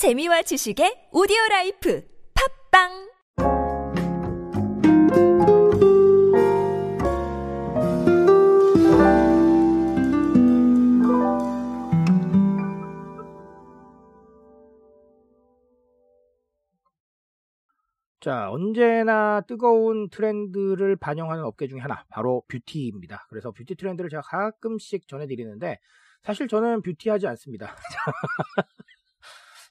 [0.00, 2.02] 재미와 지식의 오디오 라이프
[2.72, 2.88] 팟빵
[18.20, 23.26] 자, 언제나 뜨거운 트렌드를 반영하는 업계 중에 하나, 바로 뷰티입니다.
[23.28, 25.78] 그래서 뷰티 트렌드를 제가 가끔씩 전해드리는데,
[26.22, 27.76] 사실 저는 뷰티하지 않습니다.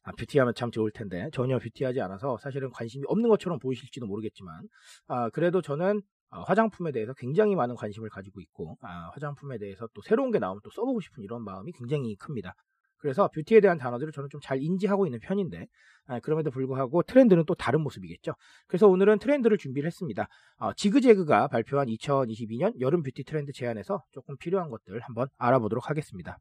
[0.10, 4.68] 아, 뷰티하면 참 좋을 텐데, 전혀 뷰티하지 않아서 사실은 관심이 없는 것처럼 보이실지도 모르겠지만,
[5.08, 6.02] 아, 그래도 저는
[6.32, 10.62] 아, 화장품에 대해서 굉장히 많은 관심을 가지고 있고, 아, 화장품에 대해서 또 새로운 게 나오면
[10.63, 12.54] 또 써보고 싶은 이런 마음이 굉장히 큽니다.
[12.98, 15.68] 그래서 뷰티에 대한 단어들을 저는 좀 잘 인지하고 있는 편인데
[16.08, 18.34] 아, 그럼에도 불구하고 트렌드는 또 다른 모습이겠죠.
[18.68, 20.27] 그래서 오늘은 트렌드를 준비를 했습니다.
[20.57, 26.40] 어, 지그재그가 발표한 2022년 여름 뷰티 트렌드 제안에서 조금 필요한 것들 한번 알아보도록 하겠습니다.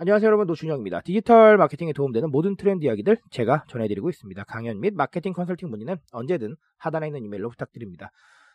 [0.00, 1.00] 안녕하세요 여러분 노준영입니다.
[1.00, 4.44] 디지털 마케팅에 도움되는 모든 트렌드 이야기들 제가 전해드리고 있습니다.
[4.44, 8.12] 강연 및 마케팅 컨설팅 문의는 언제든 하단에 있는 이메일로 부탁드립니다.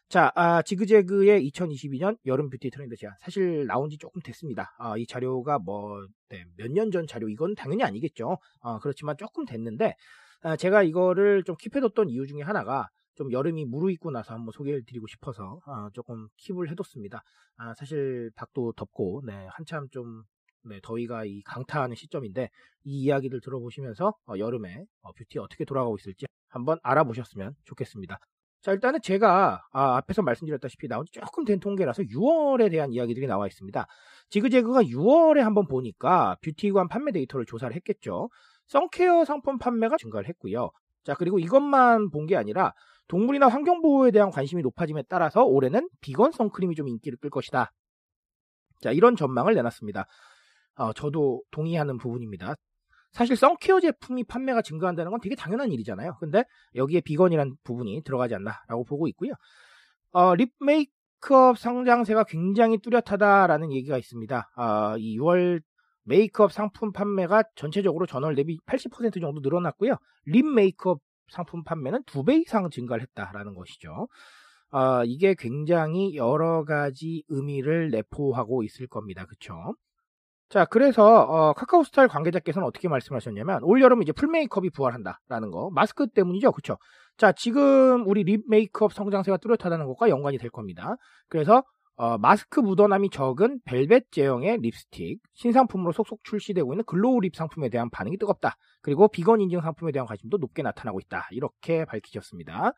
[0.07, 3.11] 자, 아, 지그재그의 2022년 여름 뷰티 트렌드 제안.
[3.19, 4.73] 사실 나온 지 조금 됐습니다.
[4.77, 8.37] 아, 이 자료가 뭐, 네, 몇년 전 자료, 이건 당연히 아니겠죠.
[8.61, 9.95] 아, 그렇지만 조금 됐는데,
[10.43, 15.07] 아, 제가 이거를 좀 keep해뒀던 이유 중에 하나가, 좀 여름이 무르익고 나서 한번 소개를 드리고
[15.07, 17.21] 싶어서, 아, 조금 keep을 해뒀습니다.
[17.57, 20.23] 아, 사실 밖도 덥고, 네, 한참 좀,
[20.65, 22.49] 네, 더위가 이 강타하는 시점인데,
[22.85, 28.19] 이 이야기들 들어보시면서, 어, 여름에 어, 뷰티 어떻게 돌아가고 있을지 한번 알아보셨으면 좋겠습니다.
[28.61, 33.45] 자, 일단은 제가 아, 앞에서 말씀드렸다시피 나온 지 조금 된 통계라서 6월에 대한 이야기들이 나와
[33.47, 33.85] 있습니다.
[34.29, 38.29] 지그재그가 6월에 한번 보니까 뷰티관 판매 데이터를 조사를 했겠죠.
[38.67, 40.71] sun care 상품 판매가 증가를 했고요.
[41.03, 42.73] 자, 그리고 이것만 본 게 아니라
[43.09, 47.71] 동물이나 환경 보호에 대한 관심이 높아짐에 따라서 올해는 비건 선크림이 좀 인기를 끌 것이다.
[48.81, 50.05] 자, 이런 전망을 내놨습니다.
[50.75, 52.55] 어, 저도 동의하는 부분입니다.
[53.11, 56.17] 사실 sun care 제품이 판매가 증가한다는 건 되게 당연한 일이잖아요.
[56.19, 56.43] 근데
[56.75, 59.33] 여기에 비건이라는 부분이 들어가지 않나라고 보고 있고요.
[60.11, 64.51] 어, 립 메이크업 상장세가 굉장히 뚜렷하다라는 얘기가 있습니다.
[64.57, 65.61] 어, 이 6월
[66.05, 69.95] 메이크업 상품 판매가 전체적으로 전월 대비 80% 정도 늘어났고요.
[70.25, 74.07] 립 메이크업 상품 판매는 두 배 이상 증가를 했다라는 것이죠.
[74.71, 79.25] 어, 이게 굉장히 여러 가지 의미를 내포하고 있을 겁니다.
[79.25, 79.75] 그쵸?
[80.49, 85.69] 자, 그래서 어, 카카오 스타일 관계자께서는 어떻게 말씀하셨냐면 올 여름 이제 풀 메이크업이 부활한다라는 거
[85.73, 86.77] 마스크 때문이죠, 그렇죠?
[87.17, 90.95] 자, 지금 우리 립 메이크업 성장세가 뚜렷하다는 것과 연관이 될 겁니다.
[91.27, 91.63] 그래서
[91.95, 97.89] 어, 마스크 묻어남이 적은 벨벳 제형의 립스틱 신상품으로 속속 출시되고 있는 glow lip 상품에 대한
[97.91, 98.55] 반응이 뜨겁다.
[98.81, 101.27] 그리고 비건 인증 상품에 대한 관심도 높게 나타나고 있다.
[101.31, 102.73] 이렇게 밝히셨습니다.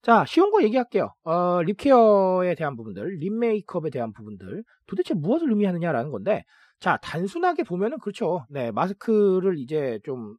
[0.00, 1.12] 자, 쉬운 거 얘기할게요.
[1.24, 6.44] 어, lip care에 대한 부분들, lip 메이크업에 대한 부분들, 도대체 무엇을 의미하느냐라는 건데,
[6.80, 8.44] 자, 단순하게 보면은 그렇죠.
[8.50, 10.36] 네, 마스크를 이제 좀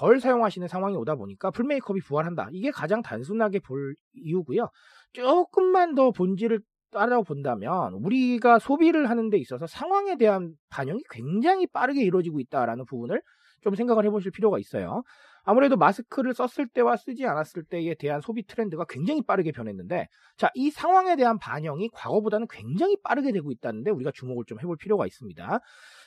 [0.00, 2.48] 덜 사용하시는 상황이 오다 보니까 full 메이크업이 부활한다.
[2.52, 4.68] 이게 가장 단순하게 볼 이유고요.
[5.12, 6.60] 조금만 더 본질을
[6.90, 13.20] 따라 본다면 우리가 소비를 하는 데 있어서 상황에 대한 반영이 굉장히 빠르게 이루어지고 있다라는 부분을
[13.62, 15.02] 좀 생각을 해보실 필요가 있어요.
[15.44, 20.70] 아무래도 마스크를 썼을 때와 쓰지 않았을 때에 대한 소비 트렌드가 굉장히 빠르게 변했는데, 자, 이
[20.70, 25.60] 상황에 대한 반영이 과거보다는 굉장히 빠르게 되고 있다는데 우리가 주목을 좀 해볼 필요가 있습니다.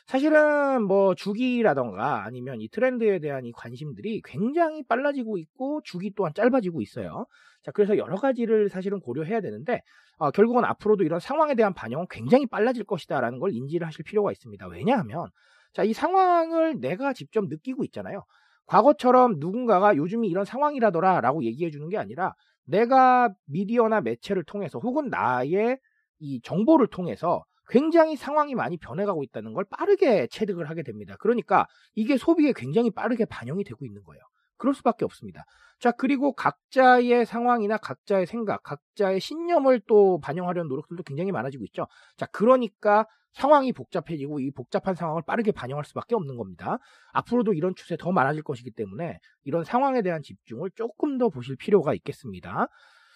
[0.06, 6.82] 사실은 뭐 주기라던가 아니면 이 트렌드에 대한 이 관심들이 굉장히 빨라지고 있고 주기 또한 짧아지고
[6.82, 7.26] 있어요.
[7.64, 9.82] 자, 그래서 여러 가지를 사실은 고려해야 되는데,
[10.18, 14.68] 어, 결국은 앞으로도 이런 상황에 대한 반영은 굉장히 빨라질 것이다라는 걸 인지를 하실 필요가 있습니다.
[14.68, 15.28] 왜냐하면,
[15.74, 18.24] 자, 이 상황을 내가 직접 느끼고 있잖아요.
[18.66, 22.34] 과거처럼 누군가가 요즘이 이런 상황이라더라 라고 얘기해 주는 게 아니라
[22.66, 25.78] 내가 미디어나 매체를 통해서 혹은 나의
[26.20, 31.16] 이 정보를 통해서 굉장히 상황이 많이 변해가고 있다는 걸 빠르게 체득을 하게 됩니다.
[31.20, 34.22] 그러니까 이게 소비에 굉장히 빠르게 반영이 되고 있는 거예요.
[34.58, 35.46] 그럴 수밖에 없습니다.
[35.80, 41.88] 자, 그리고 각자의 상황이나 각자의 생각, 각자의 신념을 또 반영하려는 노력들도 굉장히 많아지고 있죠.
[42.16, 46.78] 자, 그러니까 상황이 복잡해지고 이 복잡한 상황을 빠르게 반영할 수밖에 없는 겁니다.
[47.14, 51.94] 앞으로도 이런 추세 더 많아질 것이기 때문에 이런 상황에 대한 집중을 조금 더 보실 필요가
[51.96, 52.68] 있겠습니다.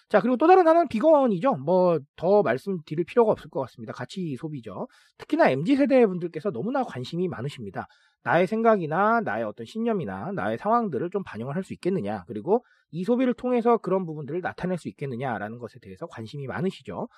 [0.08, 1.56] 자, 그리고 또 다른 하나는 비건이죠.
[1.56, 3.92] 뭐, 더 말씀드릴 필요가 없을 것 같습니다.
[3.92, 4.88] 가치 소비죠.
[5.18, 7.86] 특히나 MZ세대 분들께서 너무나 관심이 많으십니다.
[8.24, 12.24] 나의 생각이나 나의 어떤 신념이나 나의 상황들을 좀 반영을 할 수 있겠느냐.
[12.26, 17.08] 그리고 이 소비를 통해서 그런 부분들을 나타낼 수 있겠느냐라는 것에 대해서 관심이 많으시죠.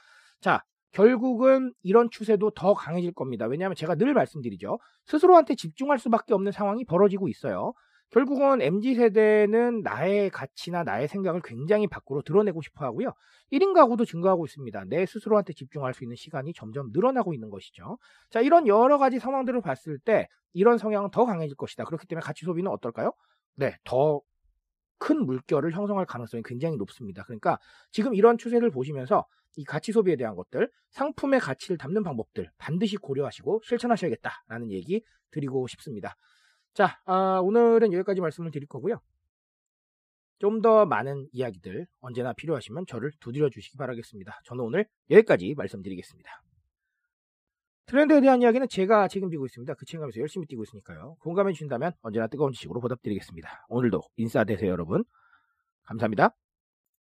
[0.41, 0.63] 자,
[0.93, 3.47] 결국은 이런 추세도 더 강해질 겁니다.
[3.47, 4.79] 왜냐하면 제가 늘 말씀드리죠.
[5.07, 7.73] 스스로한테 집중할 수밖에 없는 상황이 벌어지고 있어요.
[8.11, 13.13] 결국은 MZ 세대는 나의 가치나 나의 생각을 굉장히 밖으로 드러내고 싶어 하고요.
[13.53, 14.85] 1인 가구도 증가하고 있습니다.
[14.89, 17.99] 내 스스로한테 집중할 수 있는 시간이 점점 늘어나고 있는 것이죠.
[18.31, 21.85] 자, 이런 여러 가지 상황들을 봤을 때 이런 성향은 더 강해질 것이다.
[21.85, 23.13] 그렇기 때문에 가치 소비는 어떨까요?
[23.57, 24.23] 네, 더
[25.01, 27.25] 큰 물결을 형성할 가능성이 굉장히 높습니다.
[27.25, 27.59] 그러니까
[27.91, 29.27] 지금 이런 추세를 보시면서
[29.57, 35.03] 이 가치 소비에 대한 것들, 상품의 가치를 담는 방법들 반드시 고려하시고 실천하셔야겠다라는 얘기
[35.33, 36.15] 드리고 싶습니다.
[36.75, 39.01] 자, 아, 오늘은 여기까지 말씀을 드릴 거고요.
[40.39, 44.41] 좀 더 많은 이야기들 언제나 필요하시면 저를 두드려 주시기 바라겠습니다.
[44.45, 46.31] 저는 오늘 여기까지 말씀드리겠습니다.
[47.87, 49.75] 트렌드에 대한 이야기는 제가 책임지고 있습니다.
[49.75, 51.17] 그 책임감에서 열심히 뛰고 있으니까요.
[51.21, 53.67] 공감해 주신다면 언제나 뜨거운 지식으로 보답드리겠습니다.
[53.69, 55.05] 오늘도 인싸 되세요, 여러분.
[55.85, 56.35] 감사합니다.